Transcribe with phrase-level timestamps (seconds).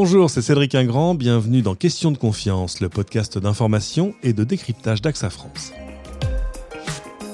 [0.00, 5.02] Bonjour, c'est Cédric Ingrand, bienvenue dans Question de confiance, le podcast d'information et de décryptage
[5.02, 5.72] d'AXA France.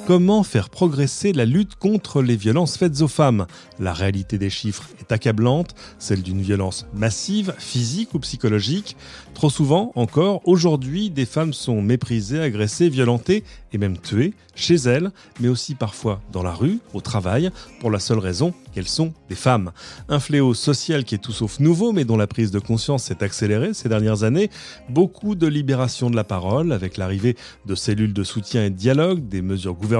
[0.06, 3.46] Comment faire progresser la lutte contre les violences faites aux femmes?
[3.78, 8.98] La réalité des chiffres est accablante, celle d'une violence massive, physique ou psychologique.
[9.32, 15.10] Trop souvent encore, aujourd'hui, des femmes sont méprisées, agressées, violentées et même tuées chez elles,
[15.40, 17.50] mais aussi parfois dans la rue, au travail,
[17.80, 19.72] pour la seule raison qu'elles sont des femmes.
[20.08, 23.24] Un fléau social qui est tout sauf nouveau, mais dont la prise de conscience s'est
[23.24, 24.50] accélérée ces dernières années.
[24.90, 27.36] Beaucoup de libération de la parole, avec l'arrivée
[27.66, 29.93] de cellules de soutien et de dialogue, des mesures gouvernementales,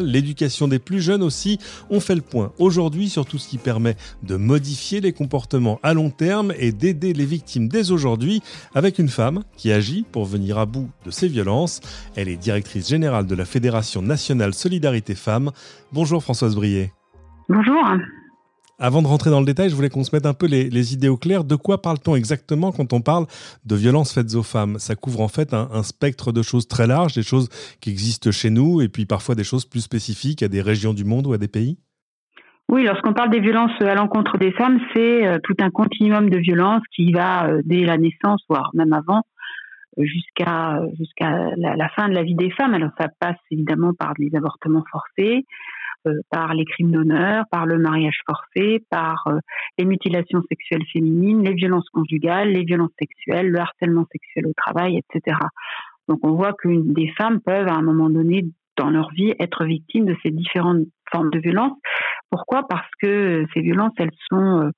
[0.00, 1.58] l'éducation des plus jeunes aussi.
[1.90, 5.94] On fait le point aujourd'hui sur tout ce qui permet de modifier les comportements à
[5.94, 8.42] long terme et d'aider les victimes dès aujourd'hui,
[8.74, 11.80] avec une femme qui agit pour venir à bout de ces violences.
[12.16, 15.50] Elle est directrice générale de la Fédération nationale Solidarité Femmes.
[15.92, 16.92] Bonjour Françoise Brier.
[17.48, 17.84] Bonjour.
[18.84, 21.08] Avant de rentrer dans le détail, je voulais qu'on se mette un peu les, idées
[21.08, 21.44] au clair.
[21.44, 23.26] De quoi parle-t-on exactement quand on parle
[23.64, 24.80] de violences faites aux femmes?
[24.80, 27.48] Ça couvre en fait un, spectre de choses très large, des choses
[27.80, 31.04] qui existent chez nous et puis parfois des choses plus spécifiques à des régions du
[31.04, 31.78] monde ou à des pays?
[32.68, 36.38] Oui, lorsqu'on parle des violences à l'encontre des femmes, c'est euh, tout un continuum de
[36.38, 39.22] violences qui va euh, dès la naissance, voire même avant,
[39.96, 42.74] jusqu'à jusqu'à la, fin de la vie des femmes.
[42.74, 45.44] Alors ça passe évidemment par les avortements forcés,
[46.30, 49.38] par les crimes d'honneur, par le mariage forcé, par euh,
[49.78, 54.98] les mutilations sexuelles féminines, les violences conjugales, les violences sexuelles, le harcèlement sexuel au travail,
[54.98, 55.36] etc.
[56.08, 58.44] Donc on voit que des femmes peuvent à un moment donné
[58.76, 61.78] dans leur vie être victimes de ces différentes formes de violences.
[62.30, 62.66] Pourquoi?
[62.68, 64.70] Parce que ces violences, elles sont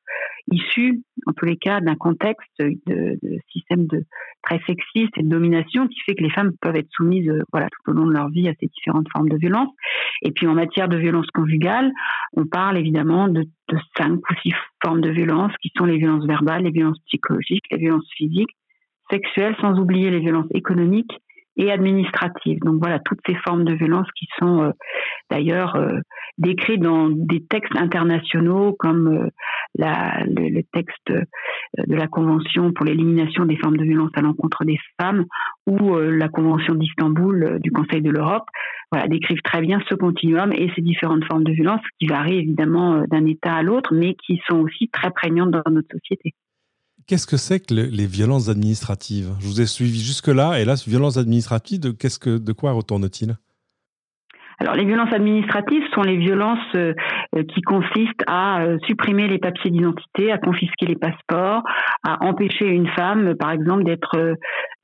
[0.51, 4.05] issues, en tous les cas, d'un contexte de, de, système de
[4.43, 7.69] très sexiste et de domination qui fait que les femmes peuvent être soumises, euh, voilà,
[7.69, 9.71] tout au long de leur vie à ces différentes formes de violence.
[10.23, 11.91] Et puis en matière de violence conjugale,
[12.35, 14.53] on parle évidemment de, de cinq ou six
[14.85, 18.55] formes de violence qui sont les violences verbales, les violences psychologiques, les violences physiques,
[19.11, 21.13] sexuelles, sans oublier les violences économiques
[21.57, 22.59] et administratives.
[22.61, 24.71] Donc voilà, toutes ces formes de violence qui sont euh,
[25.31, 26.01] d'ailleurs euh,
[26.39, 29.29] décrites dans des textes internationaux comme euh,
[29.79, 35.25] le, texte de la Convention pour l'élimination des formes de violence à l'encontre des femmes
[35.67, 38.47] ou la Convention d'Istanbul du Conseil de l'Europe.
[39.09, 43.27] Décrivent très bien ce continuum et ces différentes formes de violence qui varient évidemment d'un
[43.27, 46.35] État à l'autre, mais qui sont aussi très prégnantes dans notre société.
[47.07, 49.35] Qu'est-ce que c'est que les violences administratives?
[49.41, 53.37] Je vous ai suivi jusque-là, et là, violences administratives, de, de quoi retourne-t-il
[54.59, 56.95] alors les violences administratives sont les violences euh,
[57.49, 61.63] qui consistent à euh, supprimer les papiers d'identité, à confisquer les passeports,
[62.05, 64.35] à empêcher une femme, par exemple, d'être euh,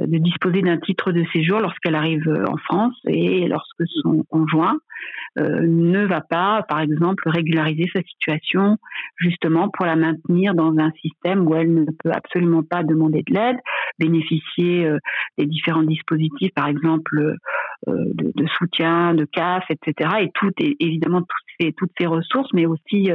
[0.01, 4.79] de disposer d'un titre de séjour lorsqu'elle arrive en France et lorsque son conjoint euh,
[5.37, 8.79] ne va pas, par exemple, régulariser sa situation
[9.17, 13.35] justement pour la maintenir dans un système où elle ne peut absolument pas demander de
[13.35, 13.57] l'aide,
[13.99, 14.99] bénéficier euh,
[15.39, 17.35] des différents dispositifs, par exemple euh,
[17.87, 20.11] de, soutien, de CAF, etc.
[20.21, 23.11] Et tout, évidemment, toutes ces, toutes ces ressources, mais aussi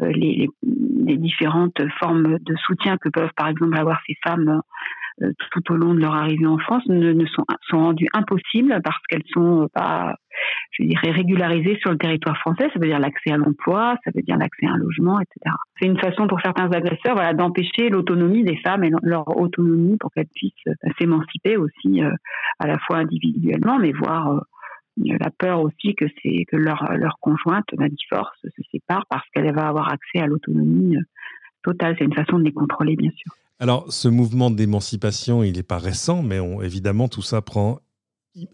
[0.00, 4.60] les, les, différentes formes de soutien que peuvent, par exemple, avoir ces femmes
[5.18, 9.00] tout au long de leur arrivée en France ne, ne sont, sont rendues impossibles parce
[9.08, 10.16] qu'elles sont pas
[10.72, 12.68] je dirais, régularisé sur le territoire français.
[12.72, 15.54] Ça veut dire l'accès à l'emploi, ça veut dire l'accès à un logement, etc.
[15.80, 20.10] C'est une façon pour certains agresseurs voilà, d'empêcher l'autonomie des femmes et leur autonomie pour
[20.12, 22.10] qu'elles puissent euh, s'émanciper aussi euh,
[22.58, 24.40] à la fois individuellement, mais voir euh,
[24.96, 29.52] la peur aussi que c'est que leur leur conjointe, la divorce, se sépare parce qu'elle
[29.52, 30.96] va avoir accès à l'autonomie
[31.64, 31.96] totale.
[31.98, 33.32] C'est une façon de les contrôler, bien sûr.
[33.60, 37.80] Alors, ce mouvement d'émancipation, il n'est pas récent, mais évidemment, tout ça prend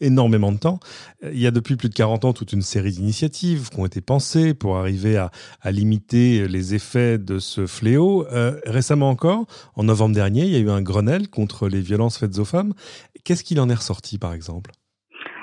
[0.01, 0.79] énormément de temps.
[1.23, 4.01] Il y a depuis plus de 40 ans toute une série d'initiatives qui ont été
[4.01, 5.31] pensées pour arriver à,
[5.71, 8.27] limiter les effets de ce fléau.
[8.33, 12.19] Euh, récemment encore, en novembre dernier, il y a eu un Grenelle contre les violences
[12.19, 12.75] faites aux femmes.
[13.25, 14.71] Qu'est-ce qu'il en est ressorti, par exemple?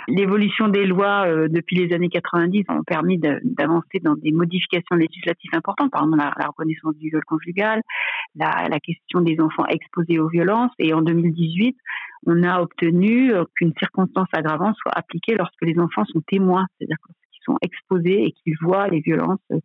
[0.09, 5.51] L'évolution des lois euh, depuis les années 90 ont permis d'avancer dans des modifications législatives
[5.53, 7.81] importantes, par exemple la, reconnaissance du viol conjugal,
[8.35, 10.71] la, la, question des enfants exposés aux violences.
[10.79, 11.77] Et en 2018,
[12.25, 16.97] on a obtenu euh, qu'une circonstance aggravante soit appliquée lorsque les enfants sont témoins, c'est-à-dire
[17.05, 19.59] qu'ils sont exposés et qu'ils voient les violences euh,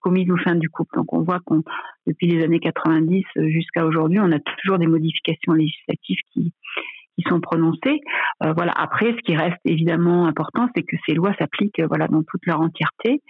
[0.00, 0.96] commises au sein du couple.
[0.96, 1.62] Donc on voit qu'on
[2.06, 6.52] depuis les années 90 jusqu'à aujourd'hui, on a toujours des modifications législatives qui
[7.28, 8.00] sont prononcées.
[8.44, 8.72] Euh, voilà.
[8.76, 12.60] Après, ce qui reste évidemment important, c'est que ces lois s'appliquent voilà dans toute leur
[12.60, 13.22] entièreté.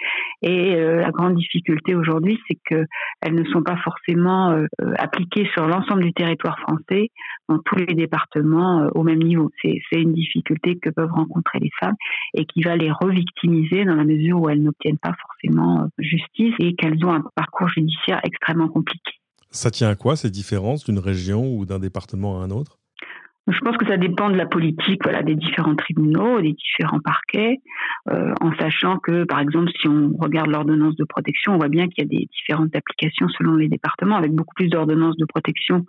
[0.42, 2.84] Et euh, la grande difficulté aujourd'hui, c'est que
[3.20, 4.66] elles ne sont pas forcément euh,
[4.98, 7.08] appliquées sur l'ensemble du territoire français,
[7.48, 9.50] dans tous les départements au même niveau.
[9.62, 11.96] C'est une difficulté que peuvent rencontrer les femmes
[12.34, 16.74] et qui va les revictimiser dans la mesure où elles n'obtiennent pas forcément justice et
[16.74, 19.12] qu'elles ont un parcours judiciaire extrêmement compliqué.
[19.50, 22.78] Ça tient à quoi ces différences d'une région ou d'un département à un autre?
[23.48, 27.60] Je pense que ça dépend de la politique voilà, des différents tribunaux, des différents parquets,
[28.10, 31.88] euh, en sachant que, par exemple, si on regarde l'ordonnance de protection, on voit bien
[31.88, 35.86] qu'il y a des différentes applications selon les départements, avec beaucoup plus d'ordonnances de protection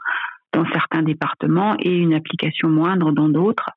[0.54, 3.70] dans certains départements et une application moindre dans d'autres.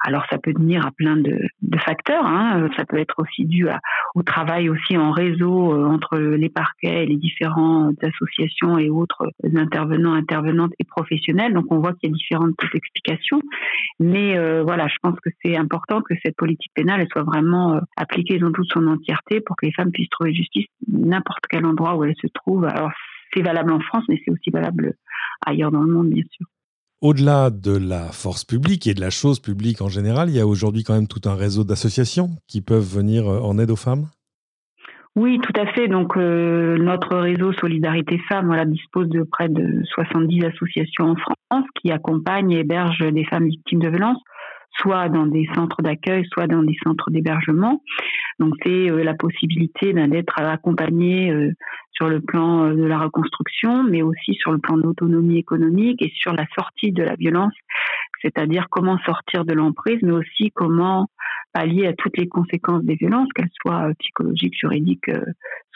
[0.00, 2.24] Alors ça peut tenir à plein de, de facteurs.
[2.24, 2.62] Hein.
[2.62, 3.80] Euh, ça peut être aussi dû à,
[4.14, 10.14] au travail aussi en réseau euh, entre les parquets, les différentes associations et autres intervenants,
[10.14, 11.54] intervenantes et professionnels.
[11.54, 13.40] Donc on voit qu'il y a différentes explications.
[13.98, 17.80] Mais euh, voilà, je pense que c'est important que cette politique pénale elle soit vraiment
[17.96, 21.96] appliquée dans toute son entièreté pour que les femmes puissent trouver justice n'importe quel endroit
[21.96, 22.64] où elles se trouvent.
[22.64, 22.92] Alors
[23.32, 24.94] c'est valable en France, mais c'est aussi valable
[25.46, 26.46] ailleurs dans le monde, bien sûr.
[27.00, 30.46] Au-delà de la force publique et de la chose publique en général, il y a
[30.46, 34.06] aujourd'hui quand même tout un réseau d'associations qui peuvent venir euh, en aide aux femmes?
[35.14, 35.86] Oui, tout à fait.
[35.86, 41.66] Donc euh, notre réseau Solidarité Femmes voilà, dispose de près de 70 associations en France
[41.80, 44.22] qui accompagnent et hébergent des femmes victimes de violences
[44.80, 47.82] soit dans des centres d'accueil, soit dans des centres d'hébergement.
[48.38, 51.52] Donc c'est euh, la possibilité ben, d'être accompagné euh,
[51.92, 56.00] sur le plan euh, de la reconstruction, mais aussi sur le plan de l'autonomie économique
[56.02, 57.54] et sur la sortie de la violence,
[58.22, 61.08] c'est-à-dire comment sortir de l'emprise, mais aussi comment
[61.52, 65.10] pallier à toutes les conséquences des violences, qu'elles soient psychologiques, juridiques,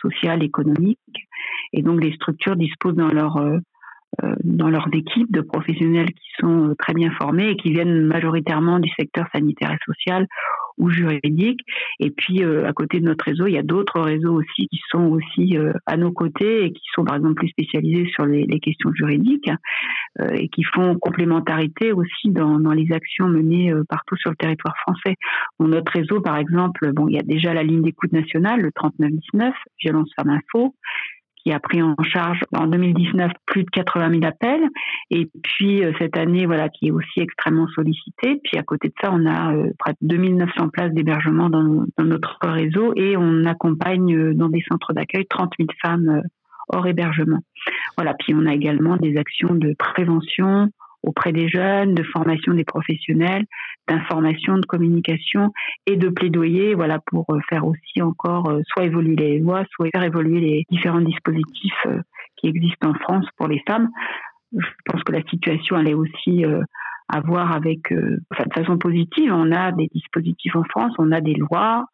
[0.00, 0.98] sociales, économiques.
[1.72, 3.42] Et donc les structures disposent dans leur
[4.44, 8.90] dans leurs équipes de professionnels qui sont très bien formés et qui viennent majoritairement du
[8.90, 10.26] secteur sanitaire et social
[10.78, 11.60] ou juridique.
[12.00, 14.80] Et puis, euh, à côté de notre réseau, il y a d'autres réseaux aussi qui
[14.90, 18.92] sont aussi à nos côtés et qui sont, par exemple, plus spécialisés sur les, questions
[18.92, 19.50] juridiques
[20.34, 25.16] et qui font complémentarité aussi dans, dans les actions menées partout sur le territoire français.
[25.58, 28.72] Dans notre réseau, par exemple, bon, il y a déjà la ligne d'écoute nationale, le
[28.72, 30.74] 3919, Violence Femmes Info,
[31.42, 34.68] qui a pris en charge en 2019 plus de 80 000 appels.
[35.10, 38.40] Et puis euh, cette année, voilà, qui est aussi extrêmement sollicitée.
[38.44, 42.04] Puis à côté de ça, on a euh, près de 2900 places d'hébergement dans, dans,
[42.04, 46.22] notre réseau et on accompagne euh, dans des centres d'accueil 30 000 femmes
[46.68, 47.40] hors hébergement.
[47.96, 48.14] Voilà.
[48.14, 50.68] Puis on a également des actions de prévention
[51.02, 53.44] auprès des jeunes, de formation des professionnels,
[53.88, 55.52] d'information, de communication
[55.86, 59.88] et de plaidoyer, voilà, pour euh, faire aussi encore euh, soit évoluer les lois, soit
[59.92, 62.00] faire évoluer les différents dispositifs euh,
[62.36, 63.88] qui existent en France pour les femmes.
[64.56, 66.44] Je pense que la situation, elle est aussi
[67.08, 67.90] à voir avec,
[68.30, 69.32] enfin, de façon positive.
[69.32, 71.86] On a des dispositifs en France, on a des lois.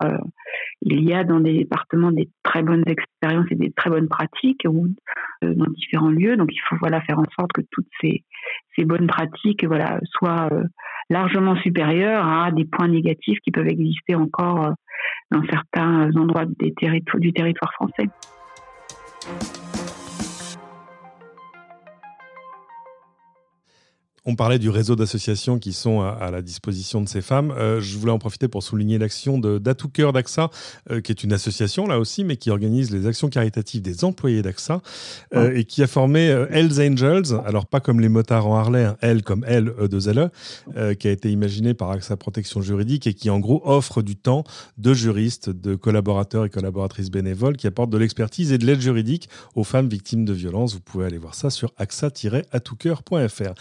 [0.83, 4.67] il y a dans des départements des très bonnes expériences et des très bonnes pratiques
[4.69, 4.89] ou
[5.41, 6.37] dans différents lieux.
[6.37, 8.25] Donc, il faut voilà faire en sorte que toutes ces,
[8.75, 10.51] ces bonnes pratiques voilà soient
[11.11, 14.71] largement supérieur à des points négatifs qui peuvent exister encore euh,
[15.31, 18.09] dans certains endroits du territoire français.
[24.31, 27.51] On parlait du réseau d'associations qui sont à, la disposition de ces femmes.
[27.51, 30.51] Euh, je voulais en profiter pour souligner l'action d'Atout Cœur d'AXA,
[30.91, 34.43] euh, qui est une association là aussi, mais qui organise les actions caritatives des employés
[34.43, 34.83] d'AXA
[35.35, 38.99] euh, et qui a formé Hells Angels, alors pas comme les motards en Harley, hein,
[39.01, 40.31] L comme L, E 2 L,
[40.77, 44.15] e, qui a été imaginé par AXA Protection Juridique et qui en gros offre du
[44.15, 44.45] temps
[44.77, 49.31] de juristes, de collaborateurs et collaboratrices bénévoles qui apportent de l'expertise et de l'aide juridique
[49.55, 50.75] aux femmes victimes de violences.
[50.75, 53.55] Vous pouvez aller voir ça sur axa-atoucoeur.fr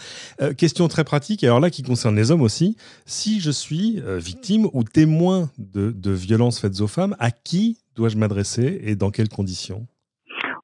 [0.58, 2.76] question très pratique, alors là qui concerne les hommes aussi.
[3.06, 7.78] Si je suis euh, victime ou témoin de, de violences faites aux femmes, à qui
[7.96, 9.86] dois-je m'adresser et dans quelles conditions?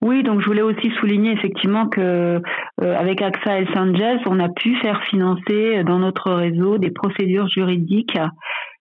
[0.02, 2.42] Oui, donc je voulais aussi souligner effectivement que
[2.82, 7.48] euh, avec AXA El Angels, on a pu faire financer dans notre réseau des procédures
[7.48, 8.18] juridiques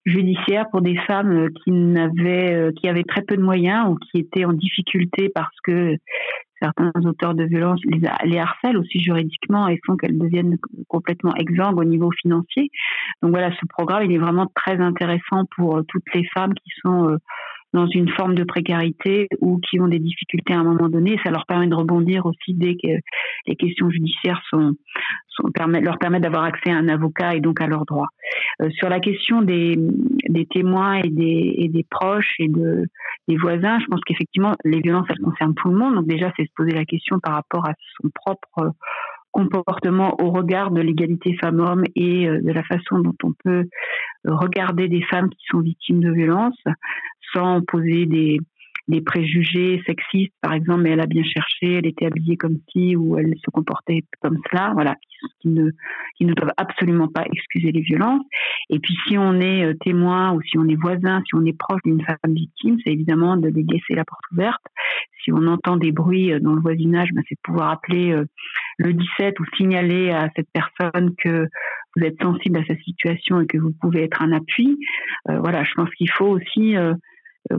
[0.05, 4.20] judiciaires pour des femmes qui n'avaient euh, qui avaient très peu de moyens ou qui
[4.20, 5.96] étaient en difficulté parce que
[6.63, 11.77] certains auteurs de violences les, les harcèlent aussi juridiquement et font qu'elles deviennent complètement exsangues
[11.77, 12.72] au niveau financier.
[13.22, 16.72] Donc voilà, ce programme, il est vraiment très intéressant pour euh, toutes les femmes qui
[16.82, 17.17] sont euh,
[17.74, 21.20] dans une forme de précarité ou qui ont des difficultés à un moment donné.
[21.24, 23.00] Ça leur permet de rebondir aussi dès que
[23.48, 24.75] les questions judiciaires sont,
[25.27, 25.50] sont
[25.82, 28.10] leur permettent d'avoir accès à un avocat et donc à leurs droits.
[28.62, 29.75] Euh, sur la question des,
[30.30, 32.86] des témoins et des, et des proches et de,
[33.27, 35.96] des voisins, je pense qu'effectivement, les violences, elles concernent tout le monde.
[35.96, 38.74] Donc déjà, c'est se poser la question par rapport à son propre
[39.34, 43.65] comportement au regard de l'égalité femmes-hommes et euh, de la façon dont on peut
[44.27, 46.63] euh, regarder des femmes qui sont victimes de violences
[47.34, 48.40] sans poser des,
[49.06, 53.18] préjugés sexistes, par exemple, mais elle a bien cherché, elle était habillée comme ci ou
[53.18, 54.96] elle se comportait comme cela, voilà,
[55.42, 55.72] qui, ne,
[56.18, 58.24] qui ne peuvent absolument pas excuser les violences.
[58.70, 61.58] Et puis si on est euh, témoin ou si on est voisin, si on est
[61.58, 64.62] proche d'une femme victime, c'est évidemment de lui laisser la porte ouverte.
[65.24, 68.25] Si on entend des bruits euh, dans le voisinage, ben, c'est de pouvoir appeler euh,
[68.78, 71.48] le 17 ou signaler à cette personne que
[71.96, 74.80] vous êtes sensible à sa situation et que vous pouvez être un appui.
[75.28, 76.75] voilà, je pense qu'il faut aussi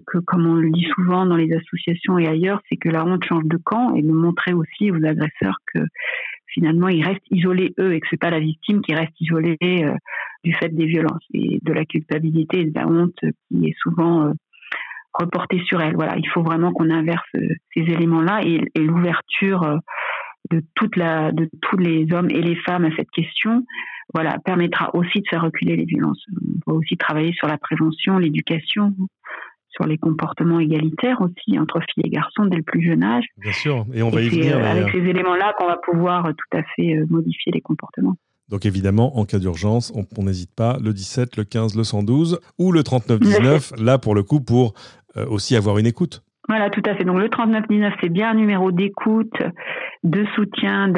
[0.07, 3.25] que, comme on le dit souvent dans les associations et ailleurs, c'est que la honte
[3.25, 5.81] change de camp et de montrer aussi aux agresseurs que
[6.47, 9.95] finalement ils restent isolés eux et que c'est pas la victime qui reste isolée euh,
[10.45, 14.27] du fait des violences et de la culpabilité et de la honte qui est souvent
[14.27, 14.33] euh,
[15.13, 15.95] reportée sur elle.
[15.95, 19.81] Voilà, il faut vraiment qu'on inverse euh, ces éléments-là et, et l'ouverture
[20.51, 23.65] de toute la, de tous les hommes et les femmes à cette question,
[24.13, 26.23] voilà, permettra aussi de faire reculer les violences.
[26.67, 28.95] On va aussi travailler sur la prévention, l'éducation,
[29.75, 33.25] sur les comportements égalitaires aussi entre filles et garçons dès le plus jeune âge.
[33.39, 34.57] Bien sûr, et on va y venir.
[34.57, 38.15] Euh, avec ces éléments-là qu'on va pouvoir tout à fait euh, modifier les comportements.
[38.49, 42.73] Donc évidemment, en cas d'urgence, on n'hésite pas, le 17, le 15, le 112 ou
[42.73, 44.75] le 3919, là pour le coup, pour
[45.17, 46.23] euh, aussi avoir une écoute.
[46.49, 47.05] Voilà, tout à fait.
[47.05, 49.33] Donc le 3919, c'est bien un numéro d'écoute,
[50.03, 50.93] de soutien,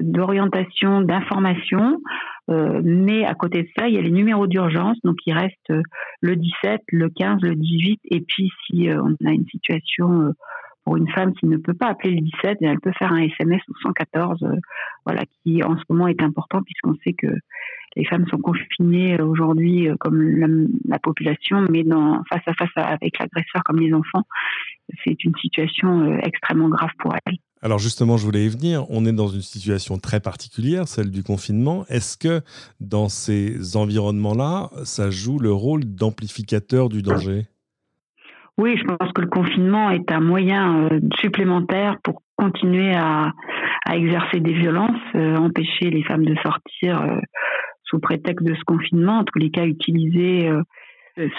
[0.00, 2.00] d'orientation, d'information.
[2.50, 5.70] Euh, mais à côté de ça, il y a les numéros d'urgence, donc il reste
[5.70, 5.82] euh,
[6.20, 10.32] le 17, le 15, le 18, et puis si euh, on a une situation
[10.84, 13.60] pour une femme qui ne peut pas appeler le 17, elle peut faire un SMS
[13.68, 14.42] au 114,
[15.04, 17.26] voilà, qui en ce moment est important puisqu'on sait que
[17.96, 20.18] les femmes sont confinées aujourd'hui comme
[20.86, 24.22] la, population, mais dans, face à face avec l'agresseur comme les enfants,
[25.04, 27.36] c'est une situation extrêmement grave pour elles.
[27.60, 28.84] Alors justement, je voulais y venir.
[28.88, 31.84] On est dans une situation très particulière, celle du confinement.
[31.88, 32.40] Est-ce que
[32.80, 37.46] dans ces environnements-là, ça joue le rôle d'amplificateur du danger?
[38.58, 43.32] Oui, je pense que le confinement est un moyen euh, supplémentaire pour continuer à,
[43.90, 47.20] exercer des violences, euh, empêcher les femmes de sortir euh,
[47.84, 50.50] sous prétexte de ce confinement, en tous les cas utiliser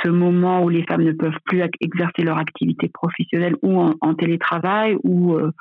[0.03, 4.97] ce moment où les femmes ne peuvent plus exercer leur activité professionnelle ou en, télétravail
[5.03, 5.51] ou euh,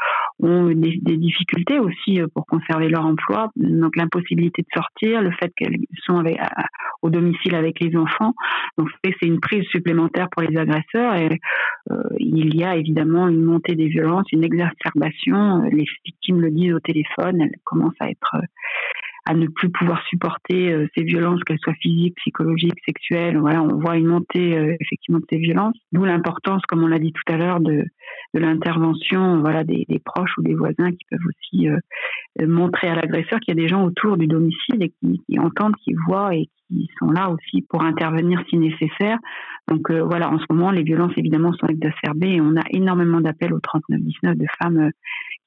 [0.41, 3.51] ont des, difficultés aussi euh, pour conserver leur emploi.
[3.57, 6.23] Donc l'impossibilité de sortir, le fait qu'elles sont
[7.03, 8.35] au domicile avec les enfants.
[8.77, 11.39] Donc c'est une prise supplémentaire pour les agresseurs et
[11.91, 15.63] euh, il y a évidemment une montée des violences, une exacerbation.
[15.71, 18.37] Les victimes le disent au téléphone, elles commencent à être
[19.29, 23.37] à ne plus pouvoir supporter euh, ces violences, qu'elles soient physiques, psychologiques, sexuelles.
[23.37, 25.77] Voilà, on voit une montée euh, effectivement de ces violences.
[25.93, 27.85] D'où l'importance, comme on l'a dit tout à l'heure, de,
[28.33, 31.79] l'intervention, voilà, des, proches ou des voisins qui peuvent aussi euh,
[32.47, 35.77] montrer à l'agresseur qu'il y a des gens autour du domicile et qui, qui, entendent,
[35.85, 39.19] qui voient et qui sont là aussi pour intervenir si nécessaire.
[39.69, 43.53] Donc voilà, en ce moment, les violences évidemment sont exacerbées et on a énormément d'appels
[43.53, 44.91] au 3919 de femmes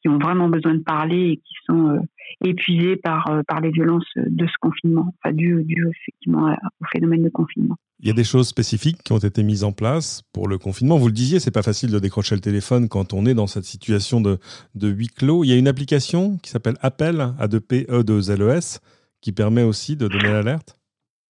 [0.01, 2.00] qui ont vraiment besoin de parler et qui sont
[2.43, 7.29] épuisés par, euh, par les violences de ce confinement, enfin, dû, effectivement au phénomène de
[7.29, 7.75] confinement.
[8.00, 10.98] Il y a des choses spécifiques qui ont été mises en place pour le confinement.
[10.98, 13.63] Vous le disiez, c'est pas facile de décrocher le téléphone quand on est dans cette
[13.63, 14.39] situation de,
[14.74, 15.43] de huis clos.
[15.43, 18.79] Il y a une application qui s'appelle Appel à 2 P E 2 LES
[19.22, 20.77] qui permet aussi de donner l'alerte.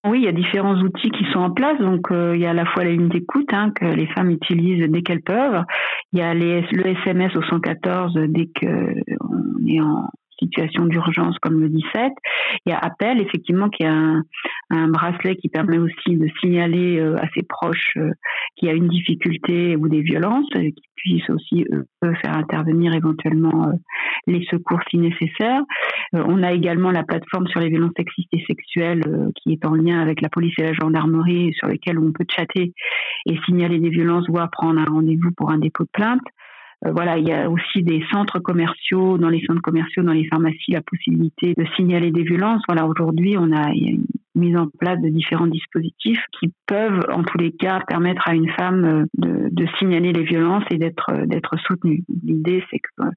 [0.07, 1.77] Oui, il y a différents outils qui sont en place.
[1.79, 4.31] Donc, euh, il y a à la fois la ligne d'écoute hein, que les femmes
[4.31, 5.63] utilisent dès qu'elles peuvent.
[6.13, 10.09] Il y a le SMS au 114 dès qu'on est en,
[10.41, 12.11] situation d'urgence comme le 17.
[12.65, 14.23] Il y a appel, effectivement, qui est un,
[14.71, 18.11] un bracelet qui permet aussi de signaler euh, à ses proches euh,
[18.55, 21.65] qu'il y a une difficulté ou des violences, qui puissent aussi
[22.01, 23.73] faire intervenir éventuellement euh,
[24.27, 25.61] les secours si nécessaire.
[26.13, 29.03] on a également la plateforme sur les violences sexistes et sexuelles
[29.35, 32.73] qui est en lien avec la police et la gendarmerie, sur lesquelles on peut chatter
[33.25, 36.21] et signaler des violences, voire prendre un rendez-vous pour un dépôt de plainte.
[36.85, 40.27] Euh, voilà, il y a aussi des centres commerciaux, dans les centres commerciaux, dans les
[40.27, 42.63] pharmacies, la possibilité de signaler des violences.
[42.67, 43.71] Voilà, aujourd'hui, on a
[44.35, 48.49] mise en place de différents dispositifs qui peuvent, en tous les cas, permettre à une
[48.51, 52.03] femme euh, de, de signaler les violences et d'être euh, d'être soutenue.
[52.23, 53.09] L'idée, c'est que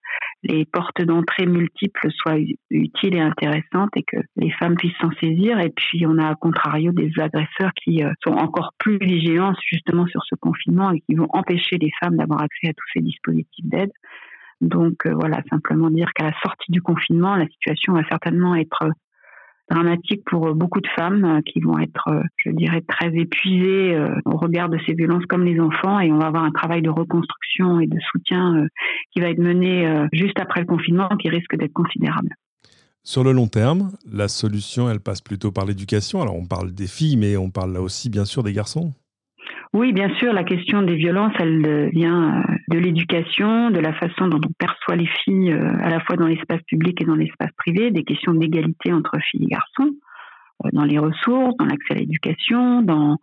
[0.42, 2.38] les portes d'entrée multiples soient
[2.70, 5.58] utiles et intéressantes et que les femmes puissent s'en saisir.
[5.60, 10.22] Et puis, on a à contrario des agresseurs qui sont encore plus vigilants justement sur
[10.24, 13.90] ce confinement et qui vont empêcher les femmes d'avoir accès à tous ces dispositifs d'aide.
[14.60, 18.82] Donc euh, voilà, simplement dire qu'à la sortie du confinement, la situation va certainement être
[18.84, 18.90] euh,
[19.70, 24.68] dramatique pour euh, beaucoup de femmes qui vont être, je dirais, très épuisées au regard
[24.68, 27.86] de ces violences comme les enfants et on va avoir un travail de reconstruction et
[27.86, 28.66] de soutien
[29.12, 32.34] qui va être mené juste après le confinement qui risque d'être considérable.
[33.02, 36.22] Sur le long terme, la solution, elle passe plutôt par l'éducation.
[36.22, 38.94] Alors on parle des filles, mais on parle là aussi bien sûr des garçons.
[39.74, 44.28] Oui, bien sûr, la question des violences, elle vient euh, de l'éducation, de la façon
[44.28, 47.50] dont on perçoit les filles euh, à la fois dans l'espace public et dans l'espace
[47.56, 49.90] privé, des questions d'égalité entre filles et garçons,
[50.64, 53.16] euh, dans les ressources, dans l'accès à l'éducation, dans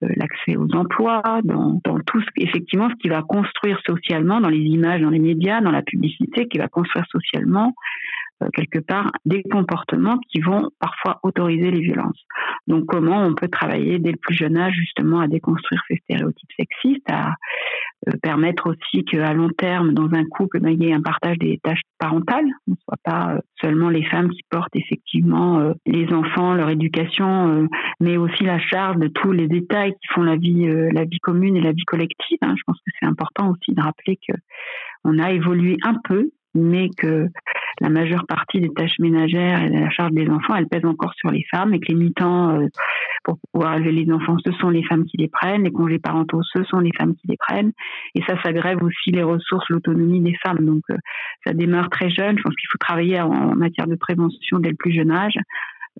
[0.00, 5.00] l'accès aux emplois, dans, tout ce, effectivement ce qui va construire socialement, dans les images,
[5.00, 7.72] dans les médias, dans la publicité, qui va construire socialement
[8.52, 12.20] quelque part des comportements qui vont parfois autoriser les violences.
[12.66, 16.50] Donc comment on peut travailler dès le plus jeune âge justement à déconstruire ces stéréotypes
[16.58, 17.34] sexistes, à
[18.08, 21.38] euh, permettre aussi qu'à long terme, dans un couple, ben, il y ait un partage
[21.38, 26.54] des tâches parentales, ne soit pas euh, seulement les femmes qui portent effectivement les enfants,
[26.54, 27.68] leur éducation,
[28.00, 31.56] mais aussi la charge de tous les détails qui font la vie, la vie commune
[31.56, 32.38] et la vie collective.
[32.42, 32.54] Hein.
[32.56, 34.34] Je pense que c'est important aussi de rappeler que
[35.04, 37.28] on a évolué un peu mais que
[37.80, 41.12] la majeure partie des tâches ménagères et de la charge des enfants, elles pèsent encore
[41.14, 42.68] sur les femmes et que les mi-temps euh,
[43.24, 46.42] pour pouvoir élever les enfants, ce sont les femmes qui les prennent, les congés parentaux,
[46.52, 47.72] ce sont les femmes qui les prennent.
[48.14, 50.64] Et ça, ça grève aussi les ressources, l'autonomie des femmes.
[50.64, 50.96] Donc, euh,
[51.44, 52.36] ça démarre très jeune.
[52.38, 55.38] Je pense qu'il faut travailler en, matière de prévention dès le plus jeune âge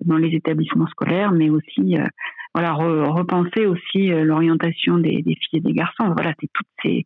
[0.03, 2.05] dans les établissements scolaires, mais aussi euh,
[2.53, 6.13] voilà repenser aussi l'orientation des, des, filles et des garçons.
[6.15, 7.05] Voilà, c'est toutes ces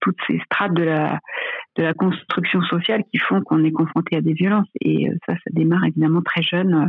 [0.00, 1.20] toutes ces strates de la
[1.76, 4.68] de la construction sociale qui font qu'on est confronté à des violences.
[4.80, 6.86] Et euh, ça, ça démarre évidemment très jeune euh,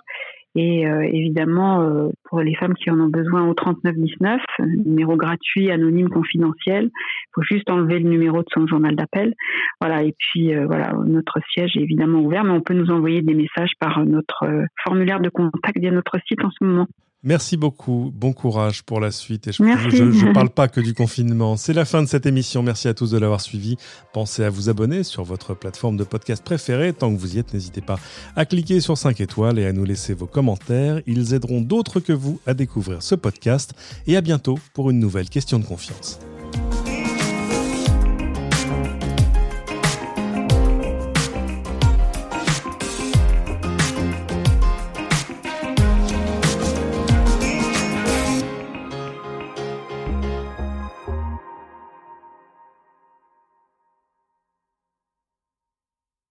[0.55, 4.41] Et euh, évidemment, euh, pour les femmes qui en ont besoin au 3919,
[4.85, 9.35] numéro gratuit, anonyme, confidentiel, il faut juste enlever le numéro de son journal d'appel.
[9.81, 10.03] Voilà.
[10.03, 13.35] Et puis euh, voilà, notre siège est évidemment ouvert, mais on peut nous envoyer des
[13.35, 14.47] messages par notre
[14.85, 16.87] formulaire de contact via notre site en ce moment.
[17.25, 18.13] Merci beaucoup.
[18.15, 19.47] Bon courage pour la suite.
[19.47, 21.57] Et je ne parle pas que du confinement.
[21.57, 22.63] C'est la fin de cette émission.
[22.63, 23.77] Merci à tous de l'avoir suivi.
[24.13, 26.93] Pensez à vous abonner sur votre plateforme de podcast préférée.
[26.93, 27.99] Tant que vous y êtes, n'hésitez pas
[28.35, 31.01] à cliquer sur 5 étoiles et à nous laisser vos commentaires.
[31.07, 33.73] Ils aideront d'autres que vous à découvrir ce podcast.
[34.09, 36.19] Et à bientôt pour une nouvelle question de confiance.